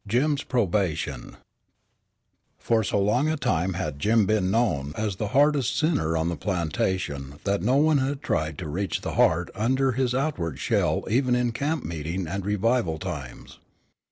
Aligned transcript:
JIM'S 0.07 0.41
PROBATION 0.41 1.37
For 2.57 2.83
so 2.83 2.99
long 2.99 3.29
a 3.29 3.37
time 3.37 3.73
had 3.73 3.99
Jim 3.99 4.25
been 4.25 4.49
known 4.49 4.93
as 4.97 5.17
the 5.17 5.27
hardest 5.27 5.77
sinner 5.77 6.17
on 6.17 6.27
the 6.27 6.35
plantation 6.35 7.35
that 7.43 7.61
no 7.61 7.75
one 7.75 7.99
had 7.99 8.23
tried 8.23 8.57
to 8.57 8.67
reach 8.67 9.01
the 9.01 9.13
heart 9.13 9.51
under 9.53 9.91
his 9.91 10.15
outward 10.15 10.57
shell 10.57 11.05
even 11.07 11.35
in 11.35 11.51
camp 11.51 11.83
meeting 11.85 12.25
and 12.25 12.47
revival 12.47 12.97
times. 12.97 13.59